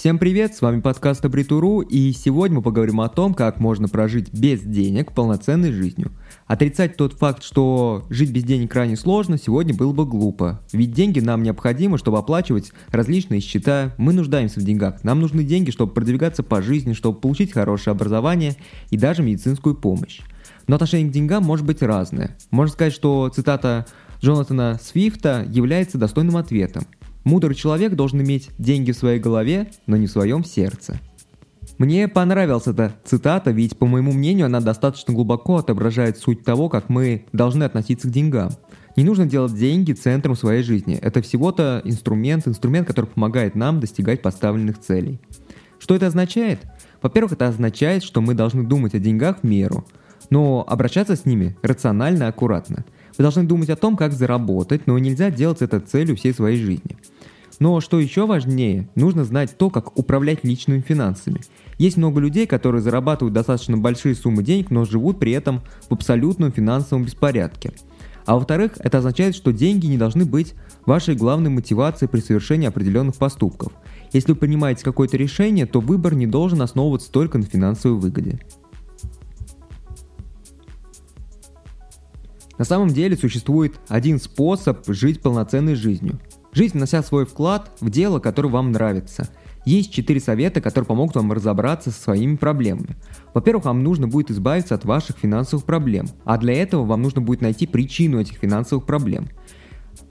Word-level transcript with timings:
Всем 0.00 0.18
привет, 0.18 0.54
с 0.54 0.62
вами 0.62 0.80
подкаст 0.80 1.22
Абритуру, 1.26 1.80
и 1.80 2.12
сегодня 2.12 2.56
мы 2.56 2.62
поговорим 2.62 3.02
о 3.02 3.10
том, 3.10 3.34
как 3.34 3.60
можно 3.60 3.86
прожить 3.86 4.32
без 4.32 4.62
денег 4.62 5.12
полноценной 5.12 5.72
жизнью. 5.72 6.10
Отрицать 6.46 6.96
тот 6.96 7.12
факт, 7.12 7.42
что 7.42 8.06
жить 8.08 8.32
без 8.32 8.44
денег 8.44 8.72
крайне 8.72 8.96
сложно, 8.96 9.36
сегодня 9.36 9.74
было 9.74 9.92
бы 9.92 10.06
глупо. 10.06 10.62
Ведь 10.72 10.92
деньги 10.92 11.20
нам 11.20 11.42
необходимы, 11.42 11.98
чтобы 11.98 12.16
оплачивать 12.16 12.72
различные 12.90 13.42
счета, 13.42 13.94
мы 13.98 14.14
нуждаемся 14.14 14.60
в 14.60 14.62
деньгах. 14.62 15.04
Нам 15.04 15.20
нужны 15.20 15.44
деньги, 15.44 15.70
чтобы 15.70 15.92
продвигаться 15.92 16.42
по 16.42 16.62
жизни, 16.62 16.94
чтобы 16.94 17.20
получить 17.20 17.52
хорошее 17.52 17.92
образование 17.92 18.56
и 18.88 18.96
даже 18.96 19.22
медицинскую 19.22 19.74
помощь. 19.74 20.20
Но 20.66 20.76
отношение 20.76 21.10
к 21.10 21.12
деньгам 21.12 21.44
может 21.44 21.66
быть 21.66 21.82
разное. 21.82 22.38
Можно 22.50 22.72
сказать, 22.72 22.94
что 22.94 23.28
цитата 23.28 23.84
Джонатана 24.22 24.80
Свифта 24.82 25.44
является 25.46 25.98
достойным 25.98 26.38
ответом. 26.38 26.84
Мудрый 27.24 27.54
человек 27.54 27.94
должен 27.94 28.22
иметь 28.22 28.50
деньги 28.58 28.92
в 28.92 28.96
своей 28.96 29.20
голове, 29.20 29.70
но 29.86 29.96
не 29.96 30.06
в 30.06 30.10
своем 30.10 30.44
сердце. 30.44 30.98
Мне 31.76 32.08
понравилась 32.08 32.66
эта 32.66 32.94
цитата, 33.04 33.50
ведь, 33.50 33.78
по 33.78 33.86
моему 33.86 34.12
мнению, 34.12 34.46
она 34.46 34.60
достаточно 34.60 35.14
глубоко 35.14 35.58
отображает 35.58 36.18
суть 36.18 36.44
того, 36.44 36.68
как 36.68 36.88
мы 36.88 37.26
должны 37.32 37.64
относиться 37.64 38.08
к 38.08 38.10
деньгам. 38.10 38.50
Не 38.96 39.04
нужно 39.04 39.26
делать 39.26 39.54
деньги 39.54 39.92
центром 39.92 40.34
своей 40.34 40.62
жизни. 40.62 40.96
Это 40.96 41.22
всего-то 41.22 41.80
инструмент, 41.84 42.48
инструмент, 42.48 42.86
который 42.86 43.06
помогает 43.06 43.54
нам 43.54 43.80
достигать 43.80 44.20
поставленных 44.20 44.78
целей. 44.78 45.20
Что 45.78 45.94
это 45.94 46.08
означает? 46.08 46.60
Во-первых, 47.00 47.32
это 47.32 47.48
означает, 47.48 48.02
что 48.02 48.20
мы 48.20 48.34
должны 48.34 48.62
думать 48.62 48.94
о 48.94 48.98
деньгах 48.98 49.38
в 49.40 49.44
меру, 49.44 49.86
но 50.28 50.64
обращаться 50.68 51.16
с 51.16 51.24
ними 51.24 51.56
рационально 51.62 52.24
и 52.24 52.26
аккуратно– 52.26 52.84
вы 53.20 53.22
должны 53.22 53.42
думать 53.42 53.68
о 53.68 53.76
том, 53.76 53.98
как 53.98 54.14
заработать, 54.14 54.86
но 54.86 54.98
нельзя 54.98 55.30
делать 55.30 55.60
это 55.60 55.78
целью 55.78 56.16
всей 56.16 56.32
своей 56.32 56.56
жизни. 56.56 56.96
Но 57.60 57.80
что 57.80 58.00
еще 58.00 58.26
важнее, 58.26 58.88
нужно 58.94 59.22
знать 59.22 59.56
то, 59.58 59.68
как 59.68 59.98
управлять 59.98 60.44
личными 60.44 60.80
финансами. 60.80 61.42
Есть 61.76 61.98
много 61.98 62.18
людей, 62.18 62.46
которые 62.46 62.80
зарабатывают 62.80 63.34
достаточно 63.34 63.76
большие 63.76 64.14
суммы 64.14 64.42
денег, 64.42 64.70
но 64.70 64.86
живут 64.86 65.20
при 65.20 65.32
этом 65.32 65.60
в 65.88 65.92
абсолютном 65.92 66.52
финансовом 66.52 67.04
беспорядке. 67.04 67.72
А 68.24 68.36
во-вторых, 68.36 68.72
это 68.78 68.98
означает, 68.98 69.36
что 69.36 69.52
деньги 69.52 69.86
не 69.86 69.98
должны 69.98 70.24
быть 70.24 70.54
вашей 70.86 71.14
главной 71.14 71.50
мотивацией 71.50 72.08
при 72.08 72.20
совершении 72.20 72.66
определенных 72.66 73.16
поступков. 73.16 73.72
Если 74.12 74.32
вы 74.32 74.38
принимаете 74.38 74.82
какое-то 74.82 75.18
решение, 75.18 75.66
то 75.66 75.80
выбор 75.80 76.14
не 76.14 76.26
должен 76.26 76.62
основываться 76.62 77.12
только 77.12 77.36
на 77.36 77.44
финансовой 77.44 77.98
выгоде. 77.98 78.40
На 82.56 82.64
самом 82.64 82.88
деле 82.88 83.16
существует 83.16 83.74
один 83.88 84.18
способ 84.18 84.86
жить 84.86 85.20
полноценной 85.20 85.74
жизнью. 85.74 86.20
Жить, 86.52 86.74
внося 86.74 87.02
свой 87.02 87.26
вклад 87.26 87.70
в 87.80 87.90
дело, 87.90 88.18
которое 88.18 88.48
вам 88.48 88.72
нравится. 88.72 89.28
Есть 89.64 89.92
четыре 89.92 90.20
совета, 90.20 90.60
которые 90.60 90.86
помогут 90.86 91.14
вам 91.14 91.32
разобраться 91.32 91.90
со 91.90 92.00
своими 92.00 92.36
проблемами. 92.36 92.96
Во-первых, 93.34 93.66
вам 93.66 93.84
нужно 93.84 94.08
будет 94.08 94.30
избавиться 94.30 94.74
от 94.74 94.84
ваших 94.84 95.18
финансовых 95.18 95.64
проблем, 95.64 96.06
а 96.24 96.38
для 96.38 96.54
этого 96.54 96.84
вам 96.84 97.02
нужно 97.02 97.20
будет 97.20 97.42
найти 97.42 97.66
причину 97.66 98.20
этих 98.20 98.38
финансовых 98.38 98.84
проблем. 98.84 99.28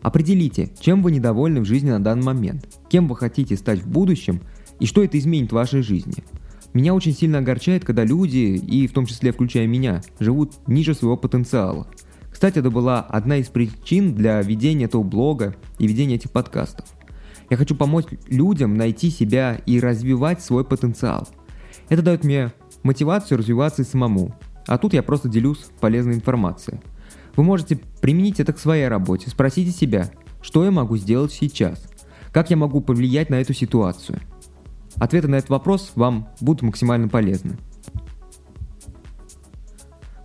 Определите, 0.00 0.70
чем 0.80 1.02
вы 1.02 1.12
недовольны 1.12 1.60
в 1.60 1.64
жизни 1.64 1.90
на 1.90 2.02
данный 2.02 2.24
момент, 2.24 2.66
кем 2.88 3.08
вы 3.08 3.16
хотите 3.16 3.56
стать 3.56 3.80
в 3.80 3.88
будущем 3.88 4.40
и 4.80 4.86
что 4.86 5.04
это 5.04 5.18
изменит 5.18 5.50
в 5.50 5.56
вашей 5.56 5.82
жизни. 5.82 6.24
Меня 6.72 6.94
очень 6.94 7.14
сильно 7.14 7.38
огорчает, 7.38 7.84
когда 7.84 8.04
люди, 8.04 8.56
и 8.56 8.86
в 8.86 8.92
том 8.92 9.06
числе 9.06 9.32
включая 9.32 9.66
меня, 9.66 10.02
живут 10.18 10.66
ниже 10.66 10.94
своего 10.94 11.16
потенциала– 11.16 11.86
кстати, 12.42 12.58
это 12.58 12.70
была 12.72 13.02
одна 13.02 13.36
из 13.36 13.46
причин 13.46 14.16
для 14.16 14.42
ведения 14.42 14.86
этого 14.86 15.04
блога 15.04 15.54
и 15.78 15.86
ведения 15.86 16.16
этих 16.16 16.32
подкастов. 16.32 16.86
Я 17.50 17.56
хочу 17.56 17.76
помочь 17.76 18.06
людям 18.26 18.76
найти 18.76 19.10
себя 19.10 19.60
и 19.64 19.78
развивать 19.78 20.42
свой 20.42 20.64
потенциал. 20.64 21.28
Это 21.88 22.02
дает 22.02 22.24
мне 22.24 22.52
мотивацию 22.82 23.38
развиваться 23.38 23.82
и 23.82 23.84
самому. 23.84 24.34
А 24.66 24.76
тут 24.76 24.92
я 24.92 25.04
просто 25.04 25.28
делюсь 25.28 25.66
полезной 25.78 26.14
информацией. 26.14 26.80
Вы 27.36 27.44
можете 27.44 27.78
применить 28.00 28.40
это 28.40 28.52
к 28.52 28.58
своей 28.58 28.88
работе. 28.88 29.30
Спросите 29.30 29.70
себя, 29.70 30.10
что 30.40 30.64
я 30.64 30.72
могу 30.72 30.96
сделать 30.96 31.30
сейчас? 31.30 31.86
Как 32.32 32.50
я 32.50 32.56
могу 32.56 32.80
повлиять 32.80 33.30
на 33.30 33.36
эту 33.36 33.54
ситуацию? 33.54 34.18
Ответы 34.96 35.28
на 35.28 35.36
этот 35.36 35.50
вопрос 35.50 35.92
вам 35.94 36.28
будут 36.40 36.62
максимально 36.62 37.06
полезны. 37.06 37.56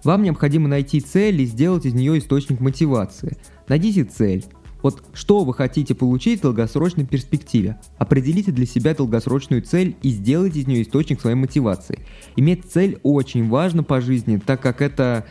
Вам 0.03 0.23
необходимо 0.23 0.67
найти 0.67 0.99
цель 0.99 1.41
и 1.41 1.45
сделать 1.45 1.85
из 1.85 1.93
нее 1.93 2.17
источник 2.17 2.59
мотивации. 2.59 3.37
Найдите 3.67 4.03
цель. 4.03 4.45
Вот 4.83 5.03
что 5.13 5.43
вы 5.43 5.53
хотите 5.53 5.95
получить 5.95 6.39
в 6.39 6.43
долгосрочной 6.43 7.05
перспективе. 7.05 7.79
Определите 7.97 8.51
для 8.51 8.65
себя 8.65 8.93
долгосрочную 8.93 9.61
цель 9.61 9.95
и 10.01 10.09
сделайте 10.09 10.61
из 10.61 10.67
нее 10.67 10.83
источник 10.83 11.19
своей 11.19 11.35
мотивации. 11.35 12.05
Иметь 12.35 12.65
цель 12.65 12.99
очень 13.03 13.49
важно 13.49 13.83
по 13.83 14.01
жизни, 14.01 14.37
так 14.37 14.61
как 14.61 14.81
это 14.81 15.25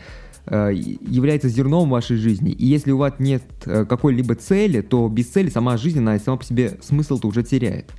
э, 0.45 0.73
является 0.73 1.47
зерном 1.49 1.89
вашей 1.89 2.17
жизни. 2.17 2.51
И 2.51 2.65
если 2.65 2.91
у 2.91 2.97
вас 2.97 3.13
нет 3.19 3.43
э, 3.65 3.85
какой-либо 3.85 4.35
цели, 4.35 4.81
то 4.81 5.07
без 5.07 5.27
цели 5.27 5.49
сама 5.49 5.77
жизнь, 5.77 5.99
она 5.99 6.19
сама 6.19 6.37
по 6.37 6.43
себе 6.43 6.77
смысл-то 6.81 7.27
уже 7.27 7.43
теряет. 7.43 7.91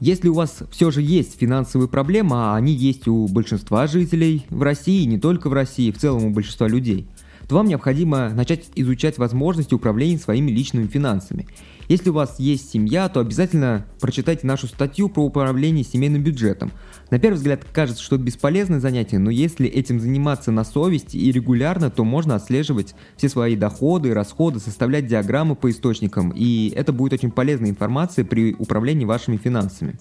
Если 0.00 0.28
у 0.28 0.34
вас 0.34 0.62
все 0.70 0.90
же 0.90 1.02
есть 1.02 1.38
финансовые 1.38 1.86
проблемы, 1.86 2.36
а 2.36 2.56
они 2.56 2.72
есть 2.72 3.06
у 3.06 3.28
большинства 3.28 3.86
жителей 3.86 4.46
в 4.48 4.62
России, 4.62 5.04
не 5.04 5.18
только 5.18 5.50
в 5.50 5.52
России, 5.52 5.90
в 5.90 5.98
целом 5.98 6.24
у 6.24 6.30
большинства 6.30 6.66
людей, 6.66 7.06
то 7.50 7.56
вам 7.56 7.66
необходимо 7.66 8.30
начать 8.30 8.68
изучать 8.76 9.18
возможности 9.18 9.74
управления 9.74 10.18
своими 10.18 10.52
личными 10.52 10.86
финансами. 10.86 11.48
Если 11.88 12.10
у 12.10 12.12
вас 12.12 12.38
есть 12.38 12.70
семья, 12.70 13.08
то 13.08 13.18
обязательно 13.18 13.86
прочитайте 14.00 14.46
нашу 14.46 14.68
статью 14.68 15.08
про 15.08 15.24
управление 15.24 15.82
семейным 15.82 16.22
бюджетом. 16.22 16.70
На 17.10 17.18
первый 17.18 17.34
взгляд 17.34 17.64
кажется, 17.72 18.04
что 18.04 18.14
это 18.14 18.24
бесполезное 18.24 18.78
занятие, 18.78 19.18
но 19.18 19.30
если 19.30 19.66
этим 19.68 19.98
заниматься 19.98 20.52
на 20.52 20.62
совести 20.62 21.16
и 21.16 21.32
регулярно, 21.32 21.90
то 21.90 22.04
можно 22.04 22.36
отслеживать 22.36 22.94
все 23.16 23.28
свои 23.28 23.56
доходы 23.56 24.10
и 24.10 24.12
расходы, 24.12 24.60
составлять 24.60 25.08
диаграммы 25.08 25.56
по 25.56 25.70
источникам, 25.70 26.30
и 26.30 26.72
это 26.76 26.92
будет 26.92 27.14
очень 27.14 27.32
полезной 27.32 27.70
информацией 27.70 28.24
при 28.24 28.54
управлении 28.54 29.06
вашими 29.06 29.36
финансами. 29.36 29.98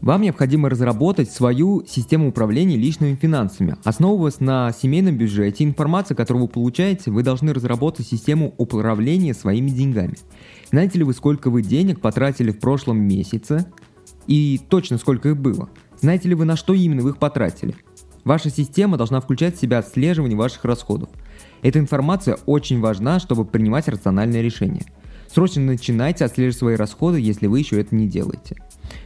Вам 0.00 0.22
необходимо 0.22 0.70
разработать 0.70 1.30
свою 1.30 1.84
систему 1.86 2.28
управления 2.28 2.76
личными 2.76 3.16
финансами. 3.16 3.76
Основываясь 3.84 4.40
на 4.40 4.72
семейном 4.72 5.18
бюджете, 5.18 5.64
информация, 5.64 6.14
которую 6.14 6.44
вы 6.44 6.48
получаете, 6.48 7.10
вы 7.10 7.22
должны 7.22 7.52
разработать 7.52 8.06
систему 8.06 8.54
управления 8.56 9.34
своими 9.34 9.68
деньгами. 9.68 10.14
Знаете 10.70 10.98
ли 10.98 11.04
вы, 11.04 11.12
сколько 11.12 11.50
вы 11.50 11.62
денег 11.62 12.00
потратили 12.00 12.50
в 12.50 12.60
прошлом 12.60 12.98
месяце 12.98 13.66
и 14.26 14.58
точно 14.70 14.96
сколько 14.96 15.28
их 15.28 15.36
было? 15.36 15.68
Знаете 16.00 16.30
ли 16.30 16.34
вы, 16.34 16.46
на 16.46 16.56
что 16.56 16.72
именно 16.72 17.02
вы 17.02 17.10
их 17.10 17.18
потратили? 17.18 17.74
Ваша 18.24 18.48
система 18.48 18.96
должна 18.96 19.20
включать 19.20 19.56
в 19.56 19.60
себя 19.60 19.78
отслеживание 19.78 20.36
ваших 20.36 20.64
расходов. 20.64 21.10
Эта 21.60 21.78
информация 21.78 22.38
очень 22.46 22.80
важна, 22.80 23.20
чтобы 23.20 23.44
принимать 23.44 23.86
рациональные 23.86 24.42
решения. 24.42 24.86
Срочно 25.32 25.62
начинайте 25.62 26.24
отслеживать 26.24 26.58
свои 26.58 26.74
расходы, 26.74 27.20
если 27.20 27.46
вы 27.46 27.60
еще 27.60 27.80
это 27.80 27.94
не 27.94 28.08
делаете. 28.08 28.56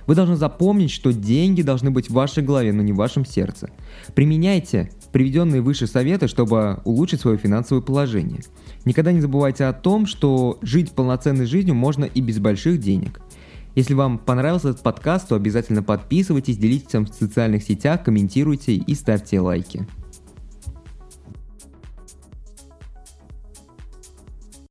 Вы 0.06 0.14
должны 0.14 0.36
запомнить, 0.36 0.90
что 0.90 1.12
деньги 1.12 1.60
должны 1.60 1.90
быть 1.90 2.08
в 2.08 2.14
вашей 2.14 2.42
голове, 2.42 2.72
но 2.72 2.82
не 2.82 2.92
в 2.92 2.96
вашем 2.96 3.26
сердце. 3.26 3.70
Применяйте 4.14 4.90
приведенные 5.12 5.60
выше 5.60 5.86
советы, 5.86 6.26
чтобы 6.26 6.80
улучшить 6.84 7.20
свое 7.20 7.36
финансовое 7.36 7.82
положение. 7.82 8.40
Никогда 8.86 9.12
не 9.12 9.20
забывайте 9.20 9.64
о 9.66 9.74
том, 9.74 10.06
что 10.06 10.58
жить 10.62 10.92
полноценной 10.92 11.44
жизнью 11.44 11.74
можно 11.74 12.04
и 12.06 12.22
без 12.22 12.38
больших 12.38 12.80
денег. 12.80 13.20
Если 13.74 13.92
вам 13.92 14.18
понравился 14.18 14.70
этот 14.70 14.82
подкаст, 14.82 15.28
то 15.28 15.34
обязательно 15.34 15.82
подписывайтесь, 15.82 16.56
делитесь 16.56 16.94
им 16.94 17.04
в 17.04 17.12
социальных 17.12 17.64
сетях, 17.64 18.02
комментируйте 18.02 18.74
и 18.74 18.94
ставьте 18.94 19.40
лайки. 19.40 19.86